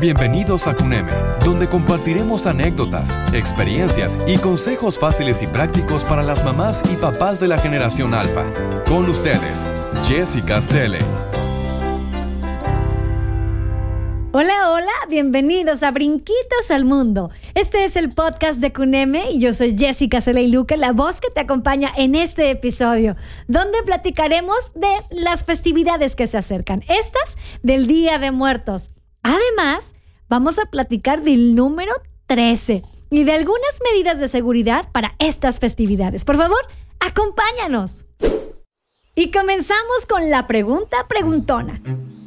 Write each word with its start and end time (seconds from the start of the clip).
Bienvenidos 0.00 0.66
a 0.66 0.74
CUNEME, 0.74 1.12
donde 1.44 1.68
compartiremos 1.68 2.48
anécdotas, 2.48 3.32
experiencias 3.32 4.18
y 4.26 4.38
consejos 4.38 4.98
fáciles 4.98 5.40
y 5.44 5.46
prácticos 5.46 6.02
para 6.02 6.24
las 6.24 6.44
mamás 6.44 6.82
y 6.92 6.96
papás 6.96 7.38
de 7.38 7.46
la 7.46 7.58
generación 7.58 8.12
alfa. 8.12 8.44
Con 8.88 9.08
ustedes, 9.08 9.64
Jessica 10.02 10.60
Selle. 10.60 10.98
Hola, 14.32 14.72
hola, 14.72 14.92
bienvenidos 15.08 15.84
a 15.84 15.92
Brinquitos 15.92 16.72
al 16.72 16.84
Mundo. 16.84 17.30
Este 17.54 17.84
es 17.84 17.94
el 17.94 18.10
podcast 18.10 18.60
de 18.60 18.72
CUNEME 18.72 19.30
y 19.30 19.38
yo 19.38 19.52
soy 19.52 19.76
Jessica 19.78 20.20
Selle 20.20 20.48
Luque, 20.48 20.76
la 20.76 20.90
voz 20.90 21.20
que 21.20 21.30
te 21.30 21.38
acompaña 21.38 21.92
en 21.96 22.16
este 22.16 22.50
episodio, 22.50 23.14
donde 23.46 23.80
platicaremos 23.84 24.72
de 24.74 24.92
las 25.10 25.44
festividades 25.44 26.16
que 26.16 26.26
se 26.26 26.36
acercan, 26.36 26.82
estas 26.88 27.38
del 27.62 27.86
Día 27.86 28.18
de 28.18 28.32
Muertos. 28.32 28.90
Además, 29.24 29.96
vamos 30.28 30.58
a 30.58 30.66
platicar 30.66 31.22
del 31.22 31.54
número 31.54 31.92
13 32.26 32.82
y 33.10 33.24
de 33.24 33.32
algunas 33.32 33.80
medidas 33.90 34.20
de 34.20 34.28
seguridad 34.28 34.92
para 34.92 35.16
estas 35.18 35.58
festividades. 35.58 36.24
Por 36.24 36.36
favor, 36.36 36.60
acompáñanos. 37.00 38.04
Y 39.16 39.30
comenzamos 39.30 40.06
con 40.06 40.30
la 40.30 40.46
pregunta 40.46 41.06
preguntona. 41.08 41.80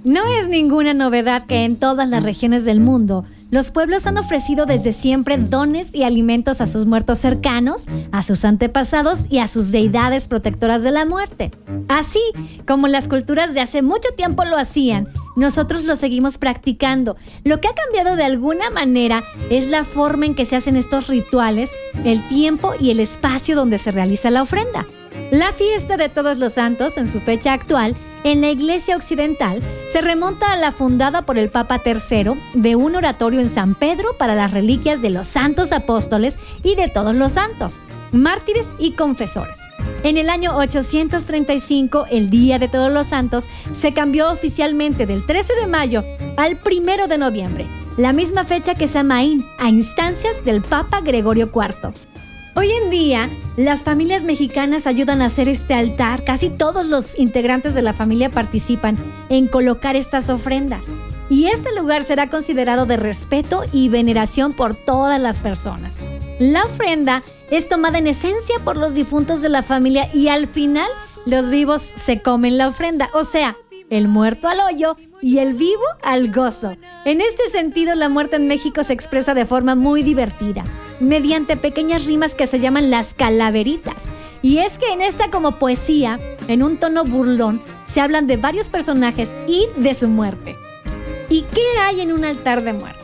No 0.05 0.25
es 0.25 0.47
ninguna 0.47 0.95
novedad 0.95 1.45
que 1.45 1.65
en 1.65 1.77
todas 1.77 2.09
las 2.09 2.23
regiones 2.23 2.65
del 2.65 2.79
mundo 2.79 3.25
los 3.49 3.69
pueblos 3.69 4.05
han 4.05 4.17
ofrecido 4.17 4.65
desde 4.65 4.91
siempre 4.91 5.37
dones 5.37 5.95
y 5.95 6.03
alimentos 6.03 6.59
a 6.61 6.65
sus 6.65 6.85
muertos 6.85 7.19
cercanos, 7.19 7.85
a 8.11 8.21
sus 8.23 8.43
antepasados 8.45 9.25
y 9.29 9.39
a 9.39 9.47
sus 9.47 9.71
deidades 9.71 10.27
protectoras 10.27 10.83
de 10.83 10.91
la 10.91 11.05
muerte. 11.05 11.51
Así 11.87 12.21
como 12.67 12.87
las 12.87 13.07
culturas 13.07 13.53
de 13.53 13.61
hace 13.61 13.81
mucho 13.81 14.09
tiempo 14.15 14.43
lo 14.43 14.57
hacían, 14.57 15.07
nosotros 15.35 15.85
lo 15.85 15.95
seguimos 15.95 16.37
practicando. 16.37 17.15
Lo 17.43 17.61
que 17.61 17.67
ha 17.67 17.75
cambiado 17.75 18.15
de 18.15 18.23
alguna 18.23 18.69
manera 18.69 19.23
es 19.49 19.67
la 19.67 19.83
forma 19.83 20.25
en 20.25 20.35
que 20.35 20.45
se 20.45 20.55
hacen 20.55 20.75
estos 20.75 21.07
rituales, 21.07 21.75
el 22.03 22.27
tiempo 22.27 22.73
y 22.79 22.91
el 22.91 22.99
espacio 22.99 23.55
donde 23.55 23.77
se 23.77 23.91
realiza 23.91 24.31
la 24.31 24.41
ofrenda. 24.41 24.85
La 25.31 25.51
fiesta 25.51 25.97
de 25.97 26.09
todos 26.09 26.37
los 26.37 26.53
santos, 26.53 26.97
en 26.97 27.09
su 27.09 27.19
fecha 27.19 27.51
actual, 27.51 27.95
en 28.23 28.41
la 28.41 28.49
Iglesia 28.49 28.95
Occidental, 28.95 29.61
se 29.89 30.01
remonta 30.01 30.51
a 30.51 30.57
la 30.57 30.71
fundada 30.71 31.23
por 31.23 31.37
el 31.37 31.49
Papa 31.49 31.81
III 31.85 32.33
de 32.53 32.75
un 32.75 32.95
oratorio 32.95 33.39
en 33.39 33.49
San 33.49 33.75
Pedro 33.75 34.17
para 34.17 34.35
las 34.35 34.51
reliquias 34.51 35.01
de 35.01 35.09
los 35.09 35.27
santos 35.27 35.71
apóstoles 35.71 36.39
y 36.63 36.75
de 36.75 36.87
todos 36.87 37.13
los 37.13 37.33
santos, 37.33 37.83
mártires 38.11 38.73
y 38.79 38.91
confesores. 38.91 39.59
En 40.03 40.17
el 40.17 40.29
año 40.29 40.55
835, 40.55 42.05
el 42.09 42.29
Día 42.29 42.59
de 42.59 42.67
Todos 42.67 42.91
los 42.91 43.07
Santos, 43.07 43.45
se 43.71 43.93
cambió 43.93 44.31
oficialmente 44.31 45.05
del 45.05 45.25
13 45.25 45.55
de 45.55 45.67
mayo 45.67 46.03
al 46.37 46.59
1 46.65 47.07
de 47.07 47.17
noviembre, 47.17 47.67
la 47.97 48.13
misma 48.13 48.45
fecha 48.45 48.75
que 48.75 48.87
Samaín, 48.87 49.45
a 49.59 49.69
instancias 49.69 50.45
del 50.45 50.61
Papa 50.61 51.01
Gregorio 51.01 51.51
IV. 51.53 52.06
Hoy 52.59 52.71
en 52.71 52.89
día, 52.89 53.29
las 53.55 53.83
familias 53.83 54.23
mexicanas 54.23 54.87
ayudan 54.87 55.21
a 55.21 55.25
hacer 55.25 55.47
este 55.47 55.75
altar. 55.75 56.23
Casi 56.23 56.49
todos 56.49 56.87
los 56.87 57.19
integrantes 57.19 57.75
de 57.75 57.83
la 57.83 57.93
familia 57.93 58.31
participan 58.31 58.97
en 59.29 59.45
colocar 59.45 59.95
estas 59.95 60.31
ofrendas. 60.31 60.95
Y 61.29 61.49
este 61.49 61.71
lugar 61.75 62.03
será 62.03 62.31
considerado 62.31 62.87
de 62.87 62.97
respeto 62.97 63.61
y 63.71 63.89
veneración 63.89 64.53
por 64.53 64.73
todas 64.73 65.21
las 65.21 65.37
personas. 65.37 66.01
La 66.39 66.63
ofrenda 66.65 67.21
es 67.51 67.69
tomada 67.69 67.99
en 67.99 68.07
esencia 68.07 68.55
por 68.65 68.75
los 68.75 68.95
difuntos 68.95 69.43
de 69.43 69.49
la 69.49 69.61
familia 69.61 70.09
y 70.11 70.29
al 70.29 70.47
final 70.47 70.89
los 71.27 71.51
vivos 71.51 71.83
se 71.83 72.23
comen 72.23 72.57
la 72.57 72.69
ofrenda. 72.69 73.11
O 73.13 73.23
sea, 73.23 73.55
el 73.91 74.07
muerto 74.07 74.47
al 74.47 74.61
hoyo 74.61 74.97
y 75.21 75.37
el 75.37 75.53
vivo 75.53 75.83
al 76.01 76.31
gozo. 76.31 76.75
En 77.05 77.21
este 77.21 77.51
sentido, 77.51 77.93
la 77.93 78.09
muerte 78.09 78.37
en 78.37 78.47
México 78.47 78.83
se 78.83 78.93
expresa 78.93 79.35
de 79.35 79.45
forma 79.45 79.75
muy 79.75 80.01
divertida, 80.01 80.63
mediante 80.99 81.57
pequeñas 81.57 82.05
rimas 82.05 82.35
que 82.35 82.47
se 82.47 82.59
llaman 82.59 82.91
las 82.91 83.13
calaveritas. 83.13 84.05
Y 84.41 84.59
es 84.59 84.77
que 84.77 84.91
en 84.93 85.01
esta 85.01 85.29
como 85.29 85.59
poesía, 85.59 86.19
en 86.47 86.63
un 86.63 86.77
tono 86.77 87.03
burlón, 87.03 87.61
se 87.85 88.01
hablan 88.01 88.27
de 88.27 88.37
varios 88.37 88.69
personajes 88.69 89.35
y 89.47 89.67
de 89.77 89.93
su 89.93 90.07
muerte. 90.07 90.55
¿Y 91.29 91.41
qué 91.41 91.65
hay 91.81 92.01
en 92.01 92.13
un 92.13 92.23
altar 92.23 92.63
de 92.63 92.73
muertos? 92.73 92.97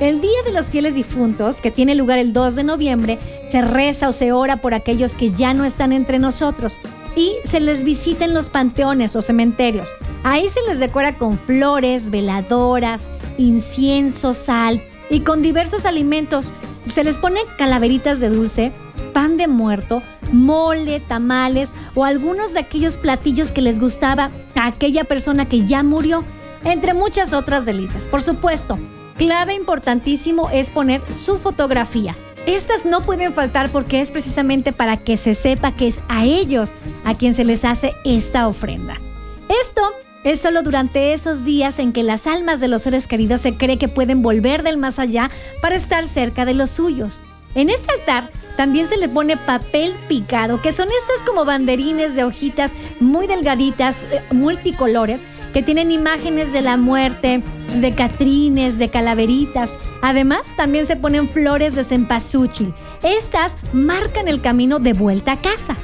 El 0.00 0.20
Día 0.20 0.42
de 0.44 0.52
los 0.52 0.68
Fieles 0.68 0.94
Difuntos, 0.94 1.60
que 1.60 1.70
tiene 1.70 1.94
lugar 1.94 2.18
el 2.18 2.32
2 2.32 2.54
de 2.54 2.64
noviembre, 2.64 3.18
se 3.50 3.62
reza 3.62 4.08
o 4.08 4.12
se 4.12 4.32
ora 4.32 4.60
por 4.60 4.74
aquellos 4.74 5.14
que 5.14 5.30
ya 5.30 5.54
no 5.54 5.64
están 5.64 5.92
entre 5.92 6.18
nosotros 6.18 6.78
y 7.16 7.36
se 7.44 7.60
les 7.60 7.82
visita 7.82 8.26
en 8.26 8.34
los 8.34 8.50
panteones 8.50 9.16
o 9.16 9.22
cementerios. 9.22 9.96
Ahí 10.22 10.48
se 10.48 10.60
les 10.68 10.78
decora 10.78 11.16
con 11.16 11.38
flores, 11.38 12.10
veladoras, 12.10 13.10
incienso, 13.38 14.34
sal 14.34 14.82
y 15.08 15.20
con 15.20 15.42
diversos 15.42 15.86
alimentos. 15.86 16.52
Se 16.92 17.04
les 17.04 17.18
pone 17.18 17.40
calaveritas 17.58 18.20
de 18.20 18.30
dulce, 18.30 18.72
pan 19.12 19.36
de 19.36 19.48
muerto, 19.48 20.02
mole, 20.32 21.00
tamales 21.00 21.72
o 21.94 22.04
algunos 22.04 22.54
de 22.54 22.60
aquellos 22.60 22.96
platillos 22.96 23.52
que 23.52 23.62
les 23.62 23.80
gustaba 23.80 24.30
a 24.54 24.66
aquella 24.66 25.04
persona 25.04 25.48
que 25.48 25.64
ya 25.64 25.82
murió, 25.82 26.24
entre 26.64 26.94
muchas 26.94 27.32
otras 27.32 27.66
delicias. 27.66 28.08
Por 28.08 28.22
supuesto, 28.22 28.78
clave 29.16 29.54
importantísimo 29.54 30.50
es 30.50 30.70
poner 30.70 31.02
su 31.12 31.38
fotografía. 31.38 32.14
Estas 32.46 32.86
no 32.86 33.02
pueden 33.02 33.32
faltar 33.32 33.70
porque 33.70 34.00
es 34.00 34.10
precisamente 34.10 34.72
para 34.72 34.96
que 34.96 35.16
se 35.16 35.34
sepa 35.34 35.72
que 35.72 35.88
es 35.88 36.00
a 36.08 36.24
ellos 36.24 36.74
a 37.04 37.16
quien 37.16 37.34
se 37.34 37.44
les 37.44 37.64
hace 37.64 37.94
esta 38.04 38.46
ofrenda. 38.46 39.00
Esto 39.48 39.82
es 40.26 40.40
solo 40.40 40.62
durante 40.62 41.12
esos 41.12 41.44
días 41.44 41.78
en 41.78 41.92
que 41.92 42.02
las 42.02 42.26
almas 42.26 42.58
de 42.58 42.66
los 42.66 42.82
seres 42.82 43.06
queridos 43.06 43.40
se 43.42 43.56
cree 43.56 43.78
que 43.78 43.86
pueden 43.86 44.22
volver 44.22 44.64
del 44.64 44.76
más 44.76 44.98
allá 44.98 45.30
para 45.62 45.76
estar 45.76 46.04
cerca 46.04 46.44
de 46.44 46.52
los 46.52 46.68
suyos. 46.68 47.22
En 47.54 47.70
este 47.70 47.94
altar 47.94 48.32
también 48.56 48.88
se 48.88 48.96
le 48.96 49.08
pone 49.08 49.36
papel 49.36 49.94
picado, 50.08 50.60
que 50.60 50.72
son 50.72 50.88
estas 50.88 51.22
como 51.22 51.44
banderines 51.44 52.16
de 52.16 52.24
hojitas 52.24 52.74
muy 52.98 53.28
delgaditas, 53.28 54.04
eh, 54.10 54.20
multicolores, 54.32 55.28
que 55.52 55.62
tienen 55.62 55.92
imágenes 55.92 56.52
de 56.52 56.60
la 56.60 56.76
muerte, 56.76 57.44
de 57.80 57.94
catrines, 57.94 58.78
de 58.78 58.88
calaveritas. 58.88 59.78
Además, 60.02 60.54
también 60.56 60.86
se 60.86 60.96
ponen 60.96 61.28
flores 61.28 61.76
de 61.76 61.84
cempasúchil. 61.84 62.74
Estas 63.04 63.56
marcan 63.72 64.26
el 64.26 64.40
camino 64.40 64.80
de 64.80 64.92
vuelta 64.92 65.32
a 65.32 65.40
casa. 65.40 65.76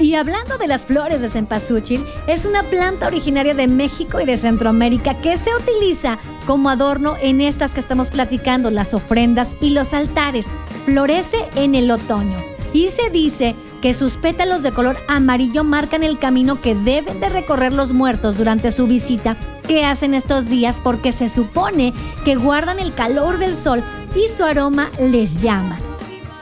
Y 0.00 0.14
hablando 0.14 0.56
de 0.56 0.66
las 0.66 0.86
flores 0.86 1.20
de 1.20 1.28
cempasúchil, 1.28 2.02
es 2.26 2.46
una 2.46 2.62
planta 2.62 3.06
originaria 3.06 3.52
de 3.52 3.68
México 3.68 4.18
y 4.18 4.24
de 4.24 4.38
Centroamérica 4.38 5.20
que 5.20 5.36
se 5.36 5.50
utiliza 5.54 6.18
como 6.46 6.70
adorno 6.70 7.16
en 7.20 7.42
estas 7.42 7.74
que 7.74 7.80
estamos 7.80 8.08
platicando, 8.08 8.70
las 8.70 8.94
ofrendas 8.94 9.56
y 9.60 9.70
los 9.70 9.92
altares. 9.92 10.48
Florece 10.86 11.36
en 11.54 11.74
el 11.74 11.90
otoño 11.90 12.38
y 12.72 12.88
se 12.88 13.10
dice 13.10 13.54
que 13.82 13.92
sus 13.92 14.16
pétalos 14.16 14.62
de 14.62 14.72
color 14.72 14.96
amarillo 15.06 15.64
marcan 15.64 16.02
el 16.02 16.18
camino 16.18 16.62
que 16.62 16.74
deben 16.74 17.20
de 17.20 17.28
recorrer 17.28 17.74
los 17.74 17.92
muertos 17.92 18.38
durante 18.38 18.72
su 18.72 18.86
visita 18.86 19.36
que 19.68 19.84
hacen 19.84 20.14
estos 20.14 20.48
días 20.48 20.80
porque 20.82 21.12
se 21.12 21.28
supone 21.28 21.92
que 22.24 22.36
guardan 22.36 22.78
el 22.78 22.94
calor 22.94 23.38
del 23.38 23.54
sol 23.54 23.84
y 24.16 24.28
su 24.28 24.44
aroma 24.44 24.90
les 24.98 25.42
llama. 25.42 25.78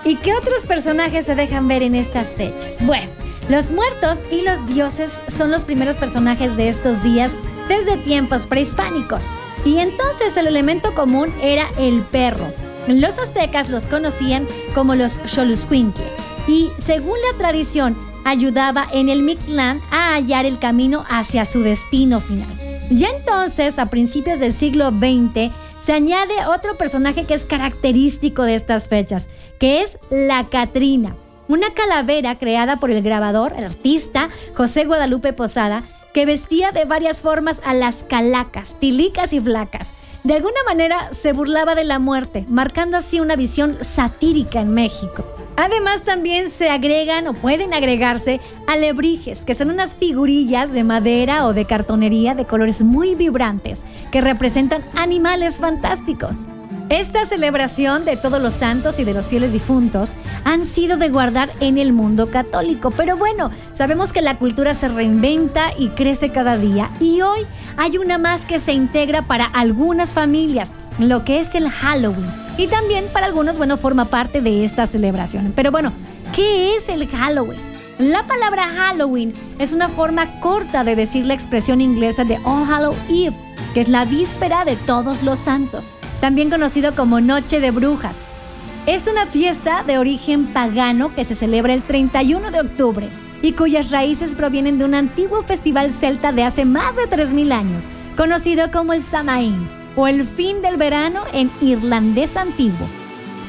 ¿Y 0.04 0.16
qué 0.16 0.32
otros 0.34 0.64
personajes 0.64 1.26
se 1.26 1.34
dejan 1.34 1.66
ver 1.66 1.82
en 1.82 1.94
estas 1.94 2.36
fechas? 2.36 2.84
Bueno, 2.86 3.17
los 3.48 3.70
muertos 3.70 4.26
y 4.30 4.42
los 4.42 4.66
dioses 4.66 5.22
son 5.28 5.50
los 5.50 5.64
primeros 5.64 5.96
personajes 5.96 6.56
de 6.56 6.68
estos 6.68 7.02
días 7.02 7.36
desde 7.68 7.96
tiempos 7.96 8.46
prehispánicos. 8.46 9.26
Y 9.64 9.78
entonces 9.78 10.36
el 10.36 10.46
elemento 10.46 10.94
común 10.94 11.32
era 11.42 11.68
el 11.78 12.02
perro. 12.02 12.52
Los 12.86 13.18
aztecas 13.18 13.68
los 13.68 13.88
conocían 13.88 14.46
como 14.74 14.94
los 14.94 15.18
Xoloscuincle 15.26 16.06
y 16.46 16.70
según 16.78 17.16
la 17.30 17.38
tradición 17.38 17.96
ayudaba 18.24 18.86
en 18.92 19.08
el 19.08 19.22
Mictlán 19.22 19.80
a 19.90 20.14
hallar 20.14 20.46
el 20.46 20.58
camino 20.58 21.04
hacia 21.08 21.44
su 21.44 21.62
destino 21.62 22.20
final. 22.20 22.48
Ya 22.90 23.08
entonces, 23.10 23.78
a 23.78 23.86
principios 23.86 24.38
del 24.38 24.52
siglo 24.52 24.90
XX, 24.90 25.52
se 25.80 25.92
añade 25.92 26.46
otro 26.46 26.76
personaje 26.76 27.24
que 27.24 27.34
es 27.34 27.44
característico 27.44 28.42
de 28.42 28.54
estas 28.54 28.88
fechas, 28.88 29.28
que 29.58 29.82
es 29.82 29.98
la 30.10 30.48
Catrina, 30.48 31.14
una 31.48 31.72
calavera 31.74 32.38
creada 32.38 32.78
por 32.78 32.90
el 32.90 33.02
grabador, 33.02 33.54
el 33.56 33.64
artista 33.64 34.28
José 34.54 34.84
Guadalupe 34.84 35.32
Posada, 35.32 35.82
que 36.14 36.26
vestía 36.26 36.70
de 36.72 36.84
varias 36.84 37.20
formas 37.20 37.60
a 37.64 37.74
las 37.74 38.04
calacas, 38.04 38.76
tilicas 38.78 39.32
y 39.32 39.40
flacas. 39.40 39.94
De 40.24 40.34
alguna 40.34 40.62
manera 40.66 41.12
se 41.12 41.32
burlaba 41.32 41.74
de 41.74 41.84
la 41.84 41.98
muerte, 41.98 42.44
marcando 42.48 42.96
así 42.96 43.20
una 43.20 43.36
visión 43.36 43.78
satírica 43.80 44.60
en 44.60 44.74
México. 44.74 45.24
Además 45.56 46.04
también 46.04 46.48
se 46.50 46.70
agregan 46.70 47.26
o 47.28 47.34
pueden 47.34 47.72
agregarse 47.72 48.40
alebrijes, 48.66 49.44
que 49.44 49.54
son 49.54 49.70
unas 49.70 49.96
figurillas 49.96 50.72
de 50.72 50.84
madera 50.84 51.46
o 51.46 51.52
de 51.52 51.64
cartonería 51.64 52.34
de 52.34 52.44
colores 52.44 52.82
muy 52.82 53.14
vibrantes 53.14 53.84
que 54.12 54.20
representan 54.20 54.84
animales 54.94 55.58
fantásticos. 55.58 56.46
Esta 56.90 57.26
celebración 57.26 58.06
de 58.06 58.16
todos 58.16 58.40
los 58.40 58.54
santos 58.54 58.98
y 58.98 59.04
de 59.04 59.12
los 59.12 59.28
fieles 59.28 59.52
difuntos 59.52 60.14
han 60.44 60.64
sido 60.64 60.96
de 60.96 61.10
guardar 61.10 61.50
en 61.60 61.76
el 61.76 61.92
mundo 61.92 62.30
católico. 62.30 62.90
Pero 62.90 63.18
bueno, 63.18 63.50
sabemos 63.74 64.14
que 64.14 64.22
la 64.22 64.38
cultura 64.38 64.72
se 64.72 64.88
reinventa 64.88 65.70
y 65.78 65.90
crece 65.90 66.30
cada 66.30 66.56
día 66.56 66.90
y 66.98 67.20
hoy 67.20 67.40
hay 67.76 67.98
una 67.98 68.16
más 68.16 68.46
que 68.46 68.58
se 68.58 68.72
integra 68.72 69.20
para 69.20 69.44
algunas 69.44 70.14
familias, 70.14 70.74
lo 70.98 71.26
que 71.26 71.40
es 71.40 71.54
el 71.54 71.68
Halloween. 71.68 72.32
Y 72.56 72.68
también 72.68 73.04
para 73.12 73.26
algunos, 73.26 73.58
bueno, 73.58 73.76
forma 73.76 74.06
parte 74.06 74.40
de 74.40 74.64
esta 74.64 74.86
celebración. 74.86 75.52
Pero 75.54 75.70
bueno, 75.70 75.92
¿qué 76.34 76.74
es 76.74 76.88
el 76.88 77.06
Halloween? 77.06 77.60
La 77.98 78.26
palabra 78.26 78.66
Halloween 78.66 79.34
es 79.58 79.72
una 79.72 79.90
forma 79.90 80.40
corta 80.40 80.84
de 80.84 80.96
decir 80.96 81.26
la 81.26 81.34
expresión 81.34 81.82
inglesa 81.82 82.24
de 82.24 82.38
All 82.44 82.64
Hallow 82.64 82.94
Eve, 83.10 83.36
que 83.74 83.80
es 83.80 83.88
la 83.88 84.04
víspera 84.04 84.64
de 84.64 84.76
todos 84.76 85.22
los 85.22 85.38
santos 85.38 85.94
también 86.20 86.50
conocido 86.50 86.94
como 86.94 87.20
Noche 87.20 87.60
de 87.60 87.70
Brujas. 87.70 88.26
Es 88.86 89.06
una 89.06 89.26
fiesta 89.26 89.82
de 89.82 89.98
origen 89.98 90.52
pagano 90.52 91.14
que 91.14 91.24
se 91.24 91.34
celebra 91.34 91.74
el 91.74 91.82
31 91.82 92.50
de 92.50 92.60
octubre 92.60 93.08
y 93.42 93.52
cuyas 93.52 93.90
raíces 93.90 94.34
provienen 94.34 94.78
de 94.78 94.84
un 94.84 94.94
antiguo 94.94 95.42
festival 95.42 95.90
celta 95.90 96.32
de 96.32 96.42
hace 96.42 96.64
más 96.64 96.96
de 96.96 97.08
3.000 97.08 97.52
años, 97.52 97.88
conocido 98.16 98.70
como 98.70 98.92
el 98.92 99.02
Samaín, 99.02 99.68
o 99.94 100.08
el 100.08 100.26
fin 100.26 100.62
del 100.62 100.76
verano 100.76 101.22
en 101.32 101.50
irlandés 101.60 102.36
antiguo. 102.36 102.88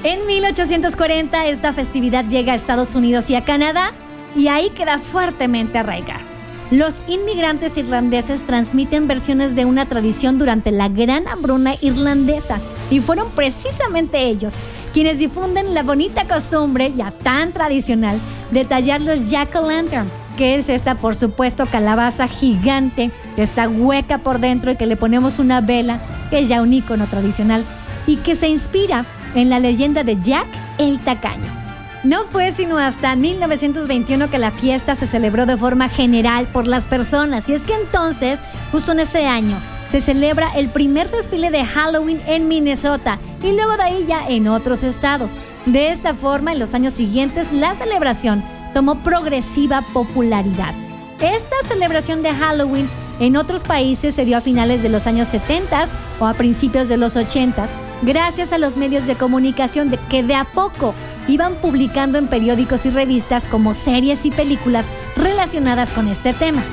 En 0.03 0.25
1840 0.27 1.47
esta 1.47 1.73
festividad 1.73 2.25
llega 2.25 2.53
a 2.53 2.55
Estados 2.55 2.95
Unidos 2.95 3.29
y 3.29 3.35
a 3.35 3.45
Canadá 3.45 3.93
y 4.35 4.47
ahí 4.47 4.69
queda 4.69 4.99
fuertemente 4.99 5.79
arraigada. 5.79 6.28
Los 6.71 7.01
inmigrantes 7.07 7.77
irlandeses 7.77 8.45
transmiten 8.45 9.07
versiones 9.07 9.55
de 9.55 9.65
una 9.65 9.87
tradición 9.87 10.37
durante 10.37 10.71
la 10.71 10.87
gran 10.87 11.27
hambruna 11.27 11.73
irlandesa 11.81 12.59
y 12.91 12.99
fueron 12.99 13.31
precisamente 13.31 14.27
ellos 14.27 14.55
quienes 14.93 15.17
difunden 15.17 15.73
la 15.73 15.81
bonita 15.81 16.27
costumbre 16.27 16.93
ya 16.95 17.09
tan 17.09 17.53
tradicional 17.53 18.19
de 18.51 18.65
tallar 18.65 19.01
los 19.01 19.31
jack-o'-lantern, 19.31 20.05
que 20.37 20.55
es 20.55 20.69
esta, 20.69 20.93
por 20.93 21.15
supuesto, 21.15 21.65
calabaza 21.65 22.27
gigante 22.27 23.09
que 23.35 23.41
está 23.41 23.67
hueca 23.67 24.19
por 24.19 24.39
dentro 24.39 24.69
y 24.69 24.75
que 24.75 24.85
le 24.85 24.95
ponemos 24.95 25.39
una 25.39 25.61
vela, 25.61 25.99
que 26.29 26.39
es 26.39 26.49
ya 26.49 26.61
un 26.61 26.71
icono 26.71 27.07
tradicional 27.07 27.65
y 28.05 28.17
que 28.17 28.35
se 28.35 28.47
inspira 28.47 29.05
en 29.33 29.49
la 29.49 29.57
leyenda 29.57 30.03
de 30.03 30.19
Jack 30.19 30.47
el 30.77 30.99
Tacaño. 30.99 31.68
No 32.03 32.23
fue 32.23 32.51
sino 32.51 32.77
hasta 32.77 33.17
1921 33.17 34.29
que 34.29 34.37
la 34.37 34.51
fiesta 34.51 34.95
se 34.95 35.05
celebró 35.05 35.45
de 35.45 35.57
forma 35.57 35.89
general 35.89 36.47
por 36.47 36.65
las 36.65 36.87
personas 36.87 37.49
y 37.49 37.53
es 37.53 37.63
que 37.63 37.73
entonces, 37.73 38.39
justo 38.71 38.93
en 38.93 39.01
ese 39.01 39.27
año, 39.27 39.57
se 39.89 39.99
celebra 39.99 40.49
el 40.55 40.69
primer 40.69 41.11
desfile 41.11 41.51
de 41.51 41.65
Halloween 41.65 42.21
en 42.25 42.47
Minnesota 42.47 43.19
y 43.43 43.51
luego 43.51 43.75
de 43.75 43.83
ahí 43.83 44.05
ya 44.07 44.25
en 44.29 44.47
otros 44.47 44.83
estados. 44.83 45.33
De 45.65 45.91
esta 45.91 46.13
forma, 46.13 46.53
en 46.53 46.59
los 46.59 46.73
años 46.73 46.93
siguientes, 46.93 47.51
la 47.51 47.75
celebración 47.75 48.45
tomó 48.73 49.03
progresiva 49.03 49.81
popularidad. 49.93 50.73
Esta 51.19 51.55
celebración 51.67 52.21
de 52.21 52.31
Halloween 52.31 52.89
en 53.19 53.37
otros 53.37 53.63
países 53.63 54.15
se 54.15 54.25
dio 54.25 54.37
a 54.37 54.41
finales 54.41 54.81
de 54.81 54.89
los 54.89 55.07
años 55.07 55.27
70 55.27 55.85
o 56.19 56.25
a 56.25 56.33
principios 56.33 56.87
de 56.87 56.97
los 56.97 57.15
80 57.15 57.65
gracias 58.01 58.53
a 58.53 58.57
los 58.57 58.77
medios 58.77 59.07
de 59.07 59.15
comunicación 59.15 59.89
de 59.89 59.97
que 60.09 60.23
de 60.23 60.35
a 60.35 60.45
poco 60.45 60.93
iban 61.27 61.55
publicando 61.55 62.17
en 62.17 62.27
periódicos 62.27 62.85
y 62.85 62.89
revistas 62.89 63.47
como 63.47 63.73
series 63.73 64.25
y 64.25 64.31
películas 64.31 64.87
relacionadas 65.15 65.93
con 65.93 66.07
este 66.07 66.33
tema. 66.33 66.63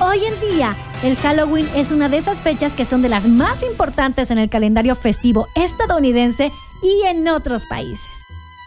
Hoy 0.00 0.18
en 0.24 0.54
día, 0.54 0.76
el 1.02 1.16
Halloween 1.16 1.68
es 1.74 1.90
una 1.90 2.08
de 2.08 2.18
esas 2.18 2.42
fechas 2.42 2.74
que 2.74 2.84
son 2.84 3.02
de 3.02 3.08
las 3.08 3.26
más 3.26 3.62
importantes 3.62 4.30
en 4.30 4.38
el 4.38 4.48
calendario 4.48 4.94
festivo 4.94 5.48
estadounidense 5.54 6.52
y 6.82 7.06
en 7.06 7.26
otros 7.28 7.64
países. 7.66 8.10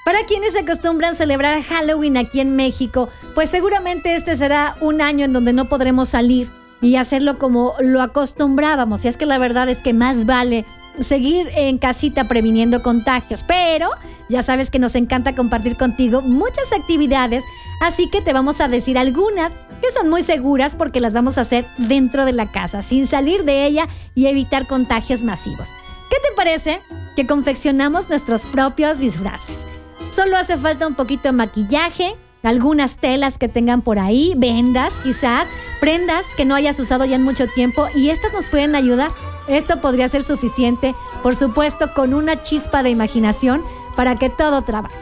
Para 0.05 0.23
quienes 0.25 0.55
acostumbran 0.55 1.15
celebrar 1.15 1.61
Halloween 1.63 2.17
aquí 2.17 2.39
en 2.39 2.55
México, 2.55 3.09
pues 3.35 3.49
seguramente 3.49 4.15
este 4.15 4.35
será 4.35 4.77
un 4.79 5.01
año 5.01 5.25
en 5.25 5.33
donde 5.33 5.51
no 5.51 5.67
podremos 5.67 6.09
salir 6.09 6.49
y 6.81 6.95
hacerlo 6.95 7.37
como 7.37 7.73
lo 7.79 8.01
acostumbrábamos. 8.01 9.05
Y 9.05 9.07
es 9.07 9.17
que 9.17 9.25
la 9.25 9.37
verdad 9.37 9.69
es 9.69 9.79
que 9.79 9.93
más 9.93 10.25
vale 10.25 10.65
seguir 10.99 11.49
en 11.55 11.77
casita 11.77 12.27
previniendo 12.27 12.81
contagios, 12.81 13.43
pero 13.43 13.89
ya 14.29 14.43
sabes 14.43 14.69
que 14.69 14.79
nos 14.79 14.95
encanta 14.95 15.35
compartir 15.35 15.77
contigo 15.77 16.21
muchas 16.21 16.73
actividades, 16.73 17.43
así 17.81 18.09
que 18.09 18.21
te 18.21 18.33
vamos 18.33 18.61
a 18.61 18.67
decir 18.67 18.97
algunas 18.97 19.53
que 19.81 19.91
son 19.91 20.09
muy 20.09 20.23
seguras 20.23 20.75
porque 20.75 20.99
las 20.99 21.13
vamos 21.13 21.37
a 21.37 21.41
hacer 21.41 21.65
dentro 21.77 22.25
de 22.25 22.33
la 22.33 22.51
casa, 22.51 22.81
sin 22.81 23.05
salir 23.05 23.43
de 23.43 23.65
ella 23.65 23.87
y 24.15 24.27
evitar 24.27 24.67
contagios 24.67 25.23
masivos. 25.23 25.69
¿Qué 26.09 26.17
te 26.17 26.35
parece 26.35 26.81
que 27.15 27.27
confeccionamos 27.27 28.09
nuestros 28.09 28.45
propios 28.45 28.99
disfraces? 28.99 29.65
Solo 30.09 30.37
hace 30.37 30.57
falta 30.57 30.87
un 30.87 30.95
poquito 30.95 31.23
de 31.23 31.33
maquillaje, 31.33 32.15
algunas 32.43 32.97
telas 32.97 33.37
que 33.37 33.47
tengan 33.49 33.81
por 33.81 33.99
ahí, 33.99 34.33
vendas 34.37 34.93
quizás, 35.03 35.47
prendas 35.79 36.33
que 36.35 36.45
no 36.45 36.55
hayas 36.55 36.79
usado 36.79 37.05
ya 37.05 37.15
en 37.15 37.23
mucho 37.23 37.47
tiempo 37.47 37.87
y 37.95 38.09
estas 38.09 38.33
nos 38.33 38.47
pueden 38.47 38.75
ayudar. 38.75 39.11
Esto 39.47 39.79
podría 39.79 40.07
ser 40.09 40.23
suficiente, 40.23 40.93
por 41.23 41.35
supuesto, 41.35 41.93
con 41.93 42.13
una 42.13 42.41
chispa 42.41 42.83
de 42.83 42.89
imaginación 42.89 43.63
para 43.95 44.17
que 44.17 44.29
todo 44.29 44.61
trabaje. 44.61 44.95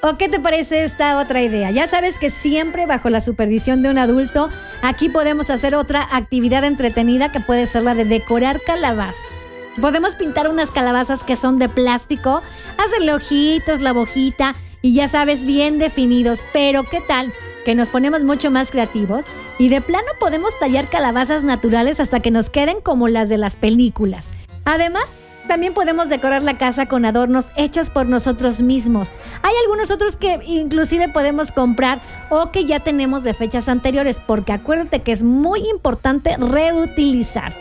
¿O 0.00 0.16
qué 0.16 0.28
te 0.28 0.38
parece 0.38 0.84
esta 0.84 1.18
otra 1.18 1.42
idea? 1.42 1.72
Ya 1.72 1.88
sabes 1.88 2.18
que 2.18 2.30
siempre 2.30 2.86
bajo 2.86 3.10
la 3.10 3.20
supervisión 3.20 3.82
de 3.82 3.90
un 3.90 3.98
adulto, 3.98 4.48
aquí 4.80 5.08
podemos 5.08 5.50
hacer 5.50 5.74
otra 5.74 6.06
actividad 6.12 6.62
entretenida 6.64 7.32
que 7.32 7.40
puede 7.40 7.66
ser 7.66 7.82
la 7.82 7.94
de 7.94 8.04
decorar 8.04 8.60
calabazas. 8.60 9.26
Podemos 9.80 10.14
pintar 10.14 10.48
unas 10.48 10.70
calabazas 10.70 11.24
que 11.24 11.34
son 11.34 11.58
de 11.58 11.68
plástico, 11.68 12.42
hacerle 12.78 13.12
ojitos, 13.12 13.80
la 13.80 13.92
bojita 13.92 14.54
y 14.82 14.94
ya 14.94 15.08
sabes 15.08 15.44
bien 15.44 15.78
definidos, 15.78 16.42
pero 16.52 16.84
¿qué 16.84 17.00
tal? 17.00 17.32
Que 17.64 17.74
nos 17.74 17.90
ponemos 17.90 18.22
mucho 18.22 18.50
más 18.50 18.70
creativos 18.70 19.26
y 19.58 19.68
de 19.68 19.80
plano 19.80 20.08
podemos 20.18 20.58
tallar 20.58 20.88
calabazas 20.88 21.44
naturales 21.44 22.00
hasta 22.00 22.20
que 22.20 22.30
nos 22.30 22.50
queden 22.50 22.80
como 22.80 23.08
las 23.08 23.28
de 23.28 23.38
las 23.38 23.56
películas. 23.56 24.32
Además, 24.64 25.14
también 25.48 25.72
podemos 25.72 26.10
decorar 26.10 26.42
la 26.42 26.58
casa 26.58 26.86
con 26.86 27.06
adornos 27.06 27.48
hechos 27.56 27.88
por 27.88 28.06
nosotros 28.06 28.60
mismos. 28.60 29.12
Hay 29.42 29.54
algunos 29.64 29.90
otros 29.90 30.16
que 30.16 30.38
inclusive 30.46 31.08
podemos 31.08 31.52
comprar 31.52 32.00
o 32.28 32.52
que 32.52 32.66
ya 32.66 32.80
tenemos 32.80 33.24
de 33.24 33.32
fechas 33.32 33.68
anteriores, 33.68 34.20
porque 34.24 34.52
acuérdate 34.52 35.00
que 35.00 35.10
es 35.10 35.22
muy 35.22 35.66
importante 35.68 36.36
reutilizar. 36.36 37.54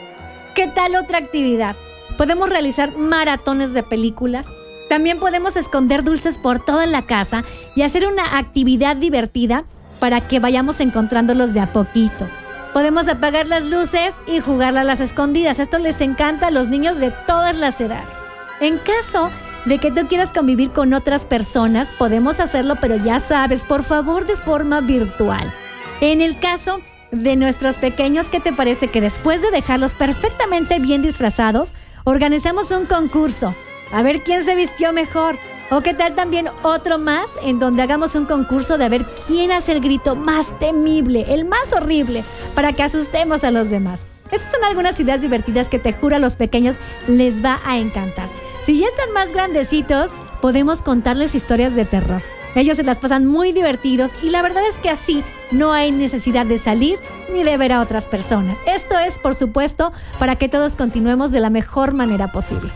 ¿Qué 0.53 0.67
tal 0.67 0.95
otra 0.95 1.19
actividad? 1.19 1.77
Podemos 2.17 2.49
realizar 2.49 2.97
maratones 2.97 3.73
de 3.73 3.83
películas. 3.83 4.51
También 4.89 5.19
podemos 5.19 5.57
esconder 5.57 6.04
dulces 6.04 6.38
por 6.38 6.63
toda 6.63 6.86
la 6.86 7.06
casa 7.06 7.44
y 7.75 7.81
hacer 7.81 8.07
una 8.07 8.38
actividad 8.38 8.95
divertida 8.95 9.66
para 10.00 10.22
que 10.22 10.39
vayamos 10.39 10.80
encontrándolos 10.80 11.54
de 11.54 11.60
a 11.60 11.74
poquito. 11.74 12.28
Podemos 12.74 13.07
apagar 13.07 13.48
las 13.48 13.66
luces 13.66 14.16
y 14.28 14.39
jugar 14.39 14.78
a 14.78 14.84
las 14.84 15.00
escondidas. 15.00 15.60
Esto 15.60 15.80
les 15.80 16.00
encanta 16.01 16.48
a 16.48 16.51
los 16.51 16.69
niños 16.69 17.00
de 17.00 17.12
todas 17.25 17.57
las 17.57 17.81
edades. 17.81 18.19
En 18.60 18.77
caso 18.77 19.32
de 19.65 19.79
que 19.79 19.91
tú 19.91 20.08
quieras 20.08 20.32
convivir 20.32 20.72
con 20.72 20.94
otras 20.94 21.25
personas, 21.25 21.89
podemos 21.98 22.39
hacerlo, 22.39 22.75
pero 22.79 22.96
ya 22.98 23.20
sabes, 23.20 23.63
por 23.63 23.84
favor, 23.84 24.25
de 24.25 24.36
forma 24.36 24.82
virtual. 24.82 25.53
En 26.01 26.22
el 26.22 26.39
caso 26.39 26.79
de 27.12 27.36
nuestros 27.36 27.77
pequeños, 27.77 28.29
¿qué 28.29 28.39
te 28.39 28.53
parece 28.53 28.89
que 28.89 29.01
después 29.01 29.41
de 29.41 29.51
dejarlos 29.51 29.94
perfectamente 29.94 30.79
bien 30.79 31.01
disfrazados, 31.01 31.75
organizamos 32.03 32.72
un 32.72 32.86
concurso? 32.86 33.56
A 33.91 34.01
ver 34.03 34.24
quién 34.24 34.44
se 34.44 34.56
vistió 34.56 34.94
mejor. 34.94 35.38
O 35.70 35.82
qué 35.82 35.94
tal 35.94 36.15
también 36.15 36.48
otro 36.63 36.98
más 36.98 37.38
en 37.44 37.60
donde 37.60 37.84
hagamos 37.84 38.15
un 38.15 38.25
concurso 38.25 38.77
de 38.77 38.88
ver 38.88 39.06
quién 39.27 39.51
hace 39.51 39.74
el 39.74 39.82
grito 39.82 40.15
más 40.15 40.58
temible, 40.60 41.25
el 41.27 41.44
más 41.44 41.74
horrible, 41.74 42.24
para 42.56 42.72
que 42.72 42.84
asustemos 42.84 43.44
a 43.44 43.51
los 43.51 43.70
demás. 43.70 44.06
Esas 44.32 44.51
son 44.51 44.63
algunas 44.63 44.98
ideas 45.00 45.22
divertidas 45.22 45.67
que 45.67 45.79
te 45.79 45.91
juro 45.91 46.15
a 46.15 46.20
los 46.20 46.38
pequeños 46.38 46.77
les 47.08 47.44
va 47.44 47.60
a 47.65 47.77
encantar. 47.77 48.29
Si 48.62 48.79
ya 48.79 48.88
están 48.88 49.12
más 49.13 49.34
grandecitos, 49.34 50.12
podemos 50.41 50.82
contarles 50.82 51.36
historias 51.36 51.75
de 51.75 51.86
terror. 51.86 52.22
Ellos 52.56 52.77
se 52.77 52.84
las 52.84 52.98
pasan 52.98 53.25
muy 53.25 53.51
divertidos 53.51 54.13
y 54.24 54.29
la 54.29 54.41
verdad 54.41 54.65
es 54.67 54.77
que 54.77 54.89
así 54.89 55.24
no 55.51 55.74
hay 55.74 55.91
necesidad 55.91 56.46
de 56.46 56.58
salir 56.58 56.98
ni 57.32 57.44
de 57.44 57.58
ver 57.58 57.74
a 57.74 57.82
otras 57.82 58.08
personas. 58.08 58.58
Esto 58.65 58.98
es, 58.98 59.20
por 59.20 59.36
supuesto, 59.36 59.91
para 60.17 60.38
que 60.38 60.50
todos 60.50 60.75
continuemos 60.75 61.32
de 61.32 61.41
la 61.41 61.50
mejor 61.50 61.94
manera 61.94 62.32
posible. 62.32 62.72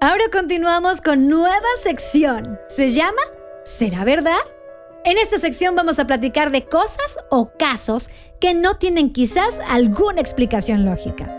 Ahora 0.00 0.22
continuamos 0.30 1.00
con 1.00 1.28
nueva 1.28 1.58
sección. 1.82 2.56
Se 2.68 2.90
llama 2.90 3.20
¿Será 3.64 4.04
verdad? 4.04 4.38
En 5.04 5.18
esta 5.18 5.38
sección 5.38 5.74
vamos 5.74 5.98
a 5.98 6.06
platicar 6.06 6.52
de 6.52 6.64
cosas 6.64 7.18
o 7.30 7.50
casos 7.58 8.08
que 8.40 8.54
no 8.54 8.76
tienen 8.76 9.12
quizás 9.12 9.58
alguna 9.68 10.20
explicación 10.20 10.84
lógica. 10.84 11.34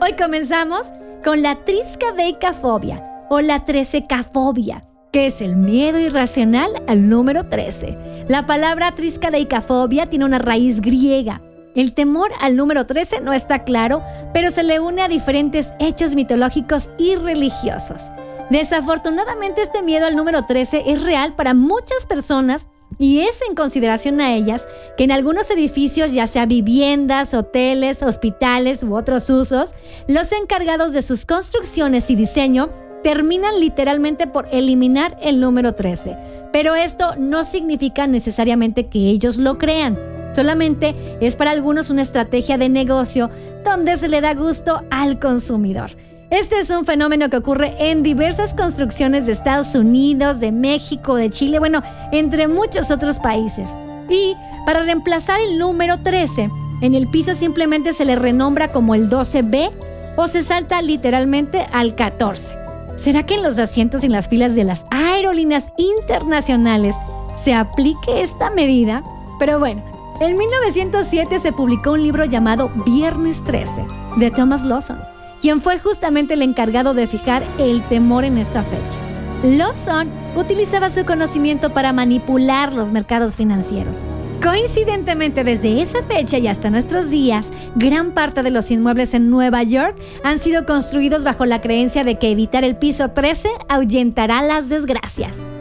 Hoy 0.00 0.14
comenzamos 0.14 0.92
con 1.22 1.42
la 1.42 1.62
triscadeicafobia 1.64 3.26
o 3.30 3.40
la 3.40 3.64
trececafobia, 3.64 4.84
que 5.12 5.26
es 5.26 5.40
el 5.40 5.54
miedo 5.54 6.00
irracional 6.00 6.82
al 6.88 7.08
número 7.08 7.48
13. 7.48 8.26
La 8.26 8.44
palabra 8.44 8.90
triscadeicafobia 8.90 10.06
tiene 10.06 10.24
una 10.24 10.40
raíz 10.40 10.80
griega 10.80 11.42
El 11.74 11.92
temor 11.92 12.30
al 12.40 12.56
número 12.56 12.86
13 12.86 13.20
no 13.20 13.32
está 13.32 13.64
claro, 13.64 14.02
pero 14.32 14.50
se 14.50 14.62
le 14.62 14.78
une 14.80 15.02
a 15.02 15.08
diferentes 15.08 15.72
hechos 15.80 16.14
mitológicos 16.14 16.90
y 16.98 17.16
religiosos. 17.16 18.12
Desafortunadamente 18.50 19.62
este 19.62 19.82
miedo 19.82 20.06
al 20.06 20.16
número 20.16 20.44
13 20.46 20.84
es 20.86 21.02
real 21.02 21.34
para 21.34 21.54
muchas 21.54 22.06
personas 22.06 22.68
y 22.98 23.20
es 23.20 23.40
en 23.48 23.56
consideración 23.56 24.20
a 24.20 24.34
ellas 24.34 24.68
que 24.96 25.04
en 25.04 25.10
algunos 25.10 25.50
edificios, 25.50 26.12
ya 26.12 26.26
sea 26.26 26.46
viviendas, 26.46 27.34
hoteles, 27.34 28.02
hospitales 28.02 28.82
u 28.82 28.94
otros 28.94 29.28
usos, 29.30 29.74
los 30.06 30.30
encargados 30.32 30.92
de 30.92 31.02
sus 31.02 31.26
construcciones 31.26 32.08
y 32.10 32.14
diseño 32.14 32.70
terminan 33.02 33.58
literalmente 33.58 34.26
por 34.26 34.46
eliminar 34.52 35.18
el 35.20 35.40
número 35.40 35.74
13. 35.74 36.16
Pero 36.52 36.74
esto 36.76 37.16
no 37.18 37.42
significa 37.42 38.06
necesariamente 38.06 38.86
que 38.86 39.10
ellos 39.10 39.38
lo 39.38 39.58
crean. 39.58 40.13
Solamente 40.34 40.94
es 41.20 41.36
para 41.36 41.52
algunos 41.52 41.90
una 41.90 42.02
estrategia 42.02 42.58
de 42.58 42.68
negocio 42.68 43.30
donde 43.64 43.96
se 43.96 44.08
le 44.08 44.20
da 44.20 44.34
gusto 44.34 44.82
al 44.90 45.20
consumidor. 45.20 45.90
Este 46.30 46.58
es 46.58 46.70
un 46.70 46.84
fenómeno 46.84 47.30
que 47.30 47.36
ocurre 47.36 47.76
en 47.78 48.02
diversas 48.02 48.54
construcciones 48.54 49.26
de 49.26 49.32
Estados 49.32 49.74
Unidos, 49.76 50.40
de 50.40 50.50
México, 50.50 51.14
de 51.14 51.30
Chile, 51.30 51.60
bueno, 51.60 51.82
entre 52.10 52.48
muchos 52.48 52.90
otros 52.90 53.20
países. 53.20 53.76
Y 54.08 54.34
para 54.66 54.82
reemplazar 54.82 55.40
el 55.40 55.58
número 55.58 56.02
13, 56.02 56.50
en 56.80 56.94
el 56.94 57.08
piso 57.08 57.34
simplemente 57.34 57.92
se 57.92 58.04
le 58.04 58.16
renombra 58.16 58.72
como 58.72 58.96
el 58.96 59.08
12B 59.08 59.70
o 60.16 60.26
se 60.26 60.42
salta 60.42 60.82
literalmente 60.82 61.66
al 61.72 61.94
14. 61.94 62.58
¿Será 62.96 63.24
que 63.24 63.34
en 63.34 63.42
los 63.42 63.58
asientos 63.58 64.02
y 64.02 64.06
en 64.06 64.12
las 64.12 64.28
filas 64.28 64.54
de 64.54 64.64
las 64.64 64.86
aerolíneas 64.90 65.72
internacionales 65.76 66.96
se 67.36 67.54
aplique 67.54 68.22
esta 68.22 68.50
medida? 68.50 69.04
Pero 69.38 69.58
bueno, 69.58 69.82
en 70.20 70.36
1907 70.36 71.38
se 71.38 71.52
publicó 71.52 71.92
un 71.92 72.02
libro 72.02 72.24
llamado 72.24 72.70
Viernes 72.86 73.42
13 73.44 73.84
de 74.16 74.30
Thomas 74.30 74.64
Lawson, 74.64 74.98
quien 75.40 75.60
fue 75.60 75.78
justamente 75.78 76.34
el 76.34 76.42
encargado 76.42 76.94
de 76.94 77.06
fijar 77.06 77.42
el 77.58 77.82
temor 77.82 78.24
en 78.24 78.38
esta 78.38 78.62
fecha. 78.62 79.00
Lawson 79.42 80.08
utilizaba 80.36 80.88
su 80.88 81.04
conocimiento 81.04 81.72
para 81.74 81.92
manipular 81.92 82.72
los 82.72 82.90
mercados 82.90 83.36
financieros. 83.36 83.98
Coincidentemente, 84.42 85.42
desde 85.42 85.80
esa 85.80 86.02
fecha 86.02 86.38
y 86.38 86.48
hasta 86.48 86.70
nuestros 86.70 87.10
días, 87.10 87.52
gran 87.74 88.12
parte 88.12 88.42
de 88.42 88.50
los 88.50 88.70
inmuebles 88.70 89.14
en 89.14 89.30
Nueva 89.30 89.62
York 89.62 89.96
han 90.22 90.38
sido 90.38 90.66
construidos 90.66 91.24
bajo 91.24 91.44
la 91.44 91.60
creencia 91.60 92.04
de 92.04 92.18
que 92.18 92.30
evitar 92.30 92.62
el 92.62 92.76
piso 92.76 93.10
13 93.10 93.48
ahuyentará 93.68 94.42
las 94.42 94.68
desgracias. 94.68 95.52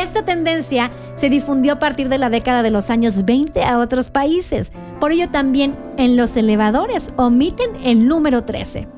Esta 0.00 0.24
tendencia 0.24 0.90
se 1.14 1.28
difundió 1.28 1.74
a 1.74 1.78
partir 1.78 2.08
de 2.08 2.16
la 2.16 2.30
década 2.30 2.62
de 2.62 2.70
los 2.70 2.88
años 2.88 3.26
20 3.26 3.62
a 3.62 3.78
otros 3.78 4.08
países. 4.08 4.72
Por 4.98 5.12
ello 5.12 5.28
también 5.30 5.78
en 5.98 6.16
los 6.16 6.36
elevadores 6.38 7.12
omiten 7.16 7.76
el 7.84 8.08
número 8.08 8.44
13. 8.44 8.88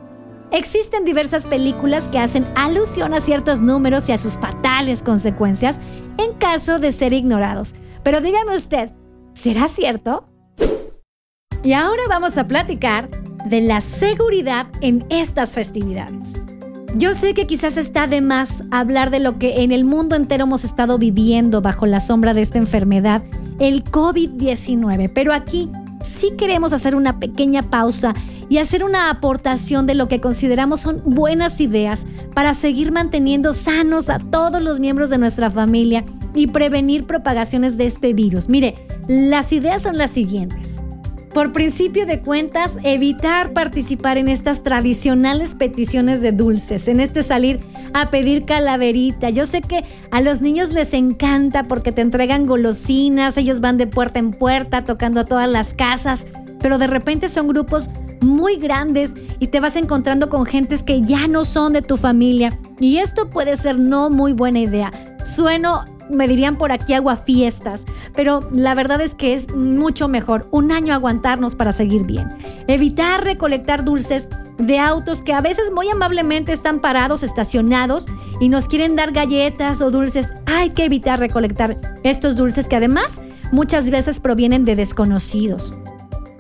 Existen 0.53 1.05
diversas 1.05 1.49
películas 1.49 2.07
que 2.07 2.21
hacen 2.21 2.47
alusión 2.55 3.15
a 3.15 3.21
ciertos 3.21 3.63
números 3.63 4.09
y 4.09 4.13
a 4.13 4.19
sus 4.19 4.39
fatales 4.39 5.03
consecuencias 5.03 5.81
en 6.19 6.35
caso 6.35 6.79
de 6.79 6.93
ser 6.93 7.13
ignorados. 7.13 7.75
Pero 8.05 8.21
dígame 8.21 8.55
usted, 8.55 8.93
¿será 9.35 9.67
cierto? 9.67 10.29
Y 11.65 11.73
ahora 11.73 12.03
vamos 12.09 12.39
a 12.39 12.47
platicar 12.47 13.11
de 13.47 13.61
la 13.63 13.81
seguridad 13.81 14.69
en 14.81 15.05
estas 15.11 15.55
festividades. 15.55 16.41
Yo 16.95 17.15
sé 17.15 17.33
que 17.33 17.47
quizás 17.47 17.79
está 17.79 18.07
de 18.07 18.21
más 18.21 18.65
hablar 18.71 19.11
de 19.11 19.19
lo 19.19 19.39
que 19.39 19.63
en 19.63 19.73
el 19.73 19.85
mundo 19.85 20.15
entero 20.15 20.45
hemos 20.45 20.63
estado 20.63 20.99
viviendo 20.99 21.63
bajo 21.63 21.87
la 21.87 22.01
sombra 22.01 22.35
de 22.35 22.43
esta 22.43 22.59
enfermedad, 22.59 23.23
el 23.59 23.83
COVID-19, 23.83 25.11
pero 25.15 25.33
aquí 25.33 25.71
sí 26.03 26.33
queremos 26.37 26.75
hacer 26.75 26.95
una 26.95 27.19
pequeña 27.19 27.63
pausa 27.63 28.13
y 28.51 28.59
hacer 28.59 28.85
una 28.85 29.09
aportación 29.09 29.87
de 29.87 29.95
lo 29.95 30.07
que 30.07 30.21
consideramos 30.21 30.81
son 30.81 31.03
buenas 31.07 31.61
ideas 31.63 32.07
para 32.35 32.53
seguir 32.53 32.93
manteniendo 32.93 33.55
sanos 33.55 34.11
a 34.11 34.19
todos 34.19 34.63
los 34.63 34.79
miembros 34.79 35.09
de 35.09 35.17
nuestra 35.17 35.51
familia 35.51 36.05
y 36.35 36.49
prevenir 36.49 37.07
propagaciones 37.07 37.79
de 37.79 37.87
este 37.87 38.13
virus. 38.13 38.51
Mire, 38.51 38.75
las 39.09 39.53
ideas 39.53 39.81
son 39.81 39.97
las 39.97 40.11
siguientes. 40.11 40.83
Por 41.35 41.53
principio 41.53 42.05
de 42.05 42.21
cuentas, 42.21 42.79
evitar 42.83 43.55
participar 43.55 44.19
en 44.19 44.29
estas 44.29 44.63
tradicionales 44.63 45.55
peticiones 45.55 46.21
de 46.21 46.31
dulces, 46.31 46.89
en 46.89 47.01
este 47.01 47.23
salir 47.23 47.59
a 47.95 48.11
pedir 48.11 48.45
calaverita. 48.45 49.31
Yo 49.31 49.47
sé 49.47 49.63
que 49.63 49.83
a 50.11 50.21
los 50.21 50.43
niños 50.43 50.73
les 50.73 50.93
encanta 50.93 51.63
porque 51.65 51.91
te 51.91 52.03
entregan 52.03 52.45
golosinas, 52.45 53.39
ellos 53.39 53.61
van 53.61 53.79
de 53.79 53.87
puerta 53.87 54.19
en 54.19 54.33
puerta 54.33 54.85
tocando 54.85 55.21
a 55.21 55.25
todas 55.25 55.49
las 55.49 55.73
casas, 55.73 56.27
pero 56.61 56.77
de 56.77 56.87
repente 56.87 57.29
son 57.29 57.49
grupos 57.49 57.89
muy 58.21 58.57
grandes 58.57 59.15
y 59.39 59.47
te 59.47 59.61
vas 59.61 59.77
encontrando 59.77 60.29
con 60.29 60.45
gentes 60.45 60.83
que 60.83 61.01
ya 61.01 61.29
no 61.29 61.47
son 61.47 61.73
de 61.73 61.81
tu 61.81 61.97
familia. 61.97 62.51
Y 62.79 62.99
esto 62.99 63.31
puede 63.31 63.57
ser 63.57 63.79
no 63.79 64.11
muy 64.11 64.35
buena 64.35 64.61
idea. 64.61 64.93
Sueno 65.25 65.87
me 66.13 66.29
dirían 66.29 66.57
por 66.57 66.73
aquí 66.73 66.93
fiestas, 67.25 67.87
pero 68.15 68.49
la 68.53 68.75
verdad 68.75 69.01
es 69.01 69.15
que 69.15 69.35
es 69.35 69.55
mucho 69.55 70.09
mejor 70.09 70.49
un 70.51 70.73
año 70.73 70.95
aguantarnos 70.95 71.55
para 71.55 71.73
seguir 71.73 72.05
bien. 72.05 72.29
Evitar 72.67 73.25
recolectar 73.25 73.85
dulces 73.85 74.29
de 74.59 74.79
autos 74.79 75.23
que 75.23 75.33
a 75.33 75.41
veces 75.41 75.73
muy 75.73 75.89
amablemente 75.89 76.53
están 76.53 76.81
parados, 76.81 77.23
estacionados 77.23 78.07
y 78.41 78.49
nos 78.49 78.69
quieren 78.69 78.97
dar 78.97 79.13
galletas 79.13 79.81
o 79.83 79.91
dulces. 79.91 80.33
Hay 80.47 80.71
que 80.71 80.85
evitar 80.85 81.19
recolectar 81.19 81.77
estos 82.03 82.37
dulces 82.37 82.69
que 82.69 82.77
además 82.77 83.23
muchas 83.51 83.91
veces 83.91 84.21
provienen 84.21 84.65
de 84.65 84.77
desconocidos. 84.77 85.75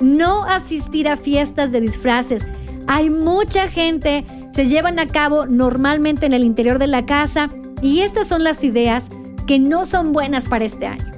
No 0.00 0.44
asistir 0.44 1.08
a 1.08 1.16
fiestas 1.16 1.72
de 1.72 1.80
disfraces. 1.80 2.46
Hay 2.86 3.10
mucha 3.10 3.68
gente, 3.68 4.24
se 4.52 4.66
llevan 4.66 4.98
a 4.98 5.06
cabo 5.06 5.46
normalmente 5.46 6.26
en 6.26 6.32
el 6.32 6.44
interior 6.44 6.78
de 6.78 6.88
la 6.88 7.06
casa 7.06 7.48
y 7.80 8.00
estas 8.00 8.28
son 8.28 8.44
las 8.44 8.64
ideas 8.64 9.10
que 9.46 9.58
no 9.58 9.84
son 9.84 10.12
buenas 10.12 10.48
para 10.48 10.64
este 10.64 10.86
año. 10.86 11.10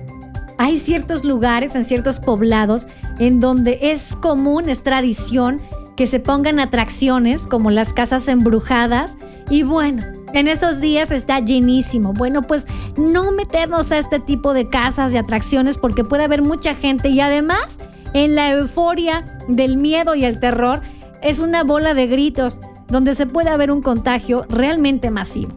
Hay 0.58 0.78
ciertos 0.78 1.24
lugares, 1.24 1.74
en 1.74 1.84
ciertos 1.84 2.20
poblados, 2.20 2.86
en 3.18 3.40
donde 3.40 3.78
es 3.82 4.16
común, 4.16 4.68
es 4.68 4.82
tradición, 4.82 5.60
que 5.96 6.06
se 6.06 6.20
pongan 6.20 6.60
atracciones 6.60 7.46
como 7.46 7.70
las 7.70 7.92
casas 7.92 8.26
embrujadas 8.28 9.16
y 9.48 9.62
bueno, 9.62 10.02
en 10.32 10.48
esos 10.48 10.80
días 10.80 11.12
está 11.12 11.38
llenísimo. 11.38 12.12
Bueno, 12.12 12.42
pues 12.42 12.66
no 12.96 13.30
meternos 13.30 13.92
a 13.92 13.98
este 13.98 14.18
tipo 14.18 14.54
de 14.54 14.68
casas 14.68 15.14
y 15.14 15.16
atracciones 15.16 15.78
porque 15.78 16.04
puede 16.04 16.24
haber 16.24 16.42
mucha 16.42 16.74
gente 16.74 17.08
y 17.08 17.20
además 17.20 17.78
en 18.12 18.34
la 18.34 18.50
euforia 18.50 19.24
del 19.48 19.76
miedo 19.76 20.14
y 20.14 20.24
el 20.24 20.40
terror 20.40 20.80
es 21.22 21.38
una 21.38 21.62
bola 21.62 21.94
de 21.94 22.06
gritos 22.06 22.60
donde 22.88 23.14
se 23.14 23.26
puede 23.26 23.50
haber 23.50 23.70
un 23.70 23.80
contagio 23.80 24.44
realmente 24.48 25.10
masivo. 25.10 25.54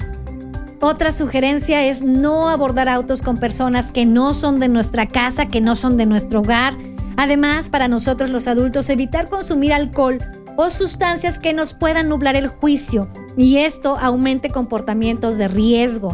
Otra 0.79 1.11
sugerencia 1.11 1.83
es 1.85 2.03
no 2.03 2.49
abordar 2.49 2.87
autos 2.87 3.23
con 3.23 3.37
personas 3.37 3.89
que 3.89 4.05
no 4.05 4.35
son 4.35 4.59
de 4.59 4.67
nuestra 4.67 5.07
casa, 5.07 5.47
que 5.47 5.59
no 5.59 5.75
son 5.75 5.97
de 5.97 6.05
nuestro 6.05 6.41
hogar. 6.41 6.75
Además, 7.15 7.71
para 7.71 7.87
nosotros 7.87 8.29
los 8.29 8.47
adultos, 8.47 8.89
evitar 8.91 9.27
consumir 9.27 9.73
alcohol 9.73 10.19
o 10.55 10.69
sustancias 10.69 11.39
que 11.39 11.53
nos 11.53 11.73
puedan 11.73 12.09
nublar 12.09 12.35
el 12.35 12.47
juicio 12.47 13.07
y 13.35 13.57
esto 13.57 13.97
aumente 13.99 14.51
comportamientos 14.51 15.39
de 15.39 15.47
riesgo. 15.47 16.09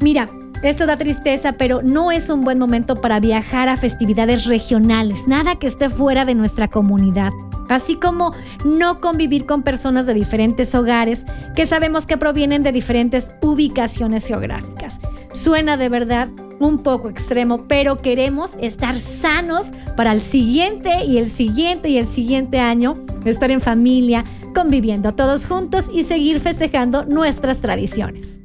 Mira, 0.00 0.28
esto 0.62 0.86
da 0.86 0.96
tristeza, 0.96 1.54
pero 1.54 1.82
no 1.82 2.12
es 2.12 2.30
un 2.30 2.42
buen 2.42 2.60
momento 2.60 3.00
para 3.00 3.18
viajar 3.18 3.68
a 3.68 3.76
festividades 3.76 4.44
regionales, 4.44 5.26
nada 5.26 5.56
que 5.56 5.66
esté 5.66 5.88
fuera 5.88 6.24
de 6.24 6.36
nuestra 6.36 6.68
comunidad 6.68 7.32
así 7.68 7.96
como 7.96 8.32
no 8.64 9.00
convivir 9.00 9.46
con 9.46 9.62
personas 9.62 10.06
de 10.06 10.14
diferentes 10.14 10.74
hogares 10.74 11.24
que 11.54 11.66
sabemos 11.66 12.06
que 12.06 12.16
provienen 12.16 12.62
de 12.62 12.72
diferentes 12.72 13.34
ubicaciones 13.42 14.26
geográficas. 14.26 15.00
Suena 15.32 15.76
de 15.76 15.88
verdad 15.88 16.28
un 16.60 16.82
poco 16.82 17.08
extremo, 17.08 17.66
pero 17.66 17.98
queremos 17.98 18.56
estar 18.60 18.98
sanos 18.98 19.72
para 19.96 20.12
el 20.12 20.20
siguiente 20.20 21.04
y 21.04 21.18
el 21.18 21.26
siguiente 21.26 21.88
y 21.88 21.98
el 21.98 22.06
siguiente 22.06 22.60
año, 22.60 22.94
estar 23.24 23.50
en 23.50 23.60
familia, 23.60 24.24
conviviendo 24.54 25.14
todos 25.14 25.46
juntos 25.46 25.90
y 25.92 26.04
seguir 26.04 26.40
festejando 26.40 27.04
nuestras 27.04 27.60
tradiciones. 27.60 28.43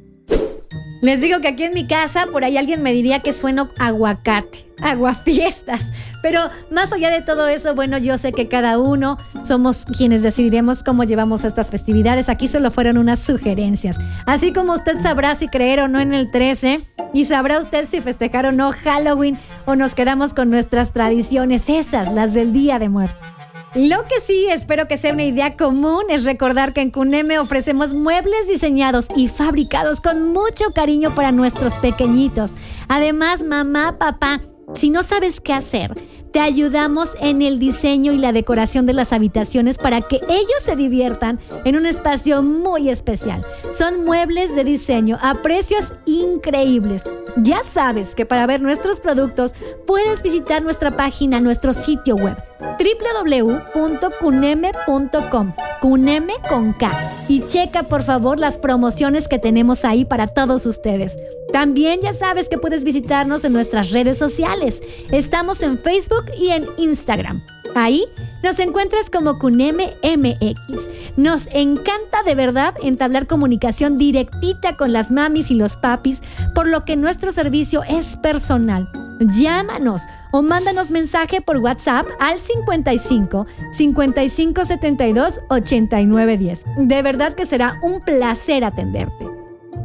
Les 1.00 1.22
digo 1.22 1.40
que 1.40 1.48
aquí 1.48 1.64
en 1.64 1.72
mi 1.72 1.86
casa 1.86 2.26
por 2.30 2.44
ahí 2.44 2.58
alguien 2.58 2.82
me 2.82 2.92
diría 2.92 3.20
que 3.20 3.32
sueno 3.32 3.70
aguacate, 3.78 4.66
aguafiestas. 4.82 5.92
Pero 6.22 6.42
más 6.70 6.92
allá 6.92 7.10
de 7.10 7.22
todo 7.22 7.48
eso, 7.48 7.74
bueno, 7.74 7.96
yo 7.96 8.18
sé 8.18 8.32
que 8.32 8.48
cada 8.48 8.78
uno 8.78 9.16
somos 9.42 9.86
quienes 9.86 10.22
decidiremos 10.22 10.82
cómo 10.82 11.04
llevamos 11.04 11.44
estas 11.44 11.70
festividades. 11.70 12.28
Aquí 12.28 12.48
solo 12.48 12.70
fueron 12.70 12.98
unas 12.98 13.20
sugerencias. 13.20 13.98
Así 14.26 14.52
como 14.52 14.74
usted 14.74 14.98
sabrá 14.98 15.34
si 15.34 15.48
creer 15.48 15.80
o 15.80 15.88
no 15.88 16.00
en 16.00 16.12
el 16.12 16.30
13 16.30 16.80
y 17.14 17.24
sabrá 17.24 17.58
usted 17.58 17.86
si 17.86 18.02
festejar 18.02 18.46
o 18.46 18.52
no 18.52 18.70
Halloween 18.72 19.38
o 19.64 19.76
nos 19.76 19.94
quedamos 19.94 20.34
con 20.34 20.50
nuestras 20.50 20.92
tradiciones, 20.92 21.70
esas, 21.70 22.12
las 22.12 22.34
del 22.34 22.52
Día 22.52 22.78
de 22.78 22.90
Muerte. 22.90 23.39
Lo 23.74 24.04
que 24.08 24.18
sí 24.18 24.48
espero 24.50 24.88
que 24.88 24.96
sea 24.96 25.12
una 25.12 25.22
idea 25.22 25.56
común 25.56 26.02
es 26.08 26.24
recordar 26.24 26.72
que 26.72 26.80
en 26.80 26.90
Cuneme 26.90 27.38
ofrecemos 27.38 27.94
muebles 27.94 28.48
diseñados 28.48 29.06
y 29.14 29.28
fabricados 29.28 30.00
con 30.00 30.32
mucho 30.32 30.72
cariño 30.74 31.14
para 31.14 31.30
nuestros 31.30 31.78
pequeñitos. 31.78 32.54
Además, 32.88 33.44
mamá, 33.44 33.96
papá, 33.96 34.40
Si 34.72 34.90
no 34.90 35.02
sabes 35.02 35.40
qué 35.40 35.52
hacer, 35.52 35.96
te 36.32 36.38
ayudamos 36.38 37.14
en 37.20 37.42
el 37.42 37.58
diseño 37.58 38.12
y 38.12 38.18
la 38.18 38.32
decoración 38.32 38.86
de 38.86 38.92
las 38.92 39.12
habitaciones 39.12 39.78
para 39.78 40.00
que 40.00 40.20
ellos 40.28 40.62
se 40.62 40.76
diviertan 40.76 41.40
en 41.64 41.76
un 41.76 41.86
espacio 41.86 42.42
muy 42.42 42.88
especial. 42.88 43.44
Son 43.72 44.04
muebles 44.04 44.54
de 44.54 44.62
diseño 44.62 45.18
a 45.22 45.42
precios 45.42 45.94
increíbles. 46.06 47.04
Ya 47.36 47.64
sabes 47.64 48.14
que 48.14 48.26
para 48.26 48.46
ver 48.46 48.60
nuestros 48.62 49.00
productos 49.00 49.54
puedes 49.88 50.22
visitar 50.22 50.62
nuestra 50.62 50.96
página, 50.96 51.40
nuestro 51.40 51.72
sitio 51.72 52.14
web 52.14 52.36
www.cuneme.com, 52.60 55.54
Cuneme 55.80 56.34
con 56.48 56.72
K. 56.72 56.90
Y 57.28 57.44
checa 57.46 57.84
por 57.84 58.02
favor 58.02 58.38
las 58.38 58.58
promociones 58.58 59.28
que 59.28 59.38
tenemos 59.38 59.84
ahí 59.84 60.04
para 60.04 60.26
todos 60.26 60.66
ustedes. 60.66 61.16
También 61.52 62.00
ya 62.00 62.12
sabes 62.12 62.48
que 62.48 62.58
puedes 62.58 62.84
visitarnos 62.84 63.44
en 63.44 63.52
nuestras 63.52 63.90
redes 63.90 64.18
sociales. 64.18 64.82
Estamos 65.10 65.62
en 65.62 65.78
Facebook 65.78 66.24
y 66.38 66.50
en 66.50 66.66
Instagram. 66.76 67.42
Ahí 67.74 68.04
nos 68.42 68.58
encuentras 68.58 69.10
como 69.10 69.38
Cuneme 69.38 69.96
MX. 70.02 70.90
Nos 71.16 71.48
encanta 71.52 72.22
de 72.24 72.34
verdad 72.34 72.74
entablar 72.82 73.26
comunicación 73.26 73.96
directita 73.96 74.76
con 74.76 74.92
las 74.92 75.10
mamis 75.10 75.50
y 75.50 75.54
los 75.54 75.76
papis, 75.76 76.22
por 76.54 76.66
lo 76.66 76.84
que 76.84 76.96
nuestro 76.96 77.32
servicio 77.32 77.82
es 77.84 78.16
personal. 78.16 78.88
Llámanos 79.20 80.06
o 80.30 80.40
mándanos 80.40 80.90
mensaje 80.90 81.42
por 81.42 81.58
WhatsApp 81.58 82.06
al 82.18 82.40
55 82.40 83.46
55 83.70 84.64
72 84.64 85.40
89 85.48 86.38
10. 86.38 86.64
De 86.78 87.02
verdad 87.02 87.34
que 87.34 87.44
será 87.44 87.78
un 87.82 88.00
placer 88.00 88.64
atenderte. 88.64 89.28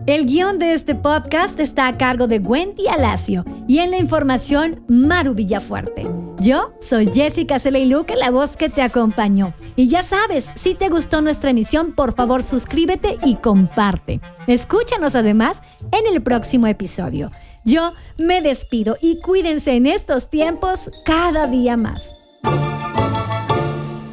El 0.07 0.27
guion 0.27 0.59
de 0.59 0.73
este 0.73 0.93
podcast 0.93 1.59
está 1.59 1.87
a 1.87 1.97
cargo 1.97 2.27
de 2.27 2.37
Wendy 2.37 2.87
Alacio 2.87 3.43
y 3.67 3.79
en 3.79 3.89
la 3.89 3.97
información 3.97 4.85
Maru 4.87 5.33
Villafuerte. 5.33 6.07
Yo 6.39 6.73
soy 6.79 7.11
Jessica 7.11 7.57
Celeiluque, 7.57 8.15
la 8.15 8.29
voz 8.29 8.55
que 8.55 8.69
te 8.69 8.83
acompañó. 8.83 9.53
Y 9.75 9.89
ya 9.89 10.03
sabes, 10.03 10.51
si 10.53 10.75
te 10.75 10.89
gustó 10.89 11.21
nuestra 11.21 11.49
emisión, 11.49 11.93
por 11.93 12.13
favor 12.13 12.43
suscríbete 12.43 13.17
y 13.25 13.37
comparte. 13.37 14.21
Escúchanos 14.45 15.15
además 15.15 15.63
en 15.91 16.13
el 16.13 16.21
próximo 16.21 16.67
episodio. 16.67 17.31
Yo 17.65 17.93
me 18.19 18.41
despido 18.43 18.95
y 19.01 19.19
cuídense 19.19 19.75
en 19.75 19.87
estos 19.87 20.29
tiempos 20.29 20.91
cada 21.03 21.47
día 21.47 21.75
más. 21.75 22.15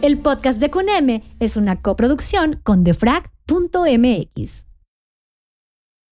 El 0.01 0.19
podcast 0.19 0.59
de 0.59 0.71
Cuneme 0.71 1.23
es 1.39 1.59
una 1.59 1.83
coproducción 1.83 2.61
con 2.65 2.83
defrag.mx. 2.83 4.72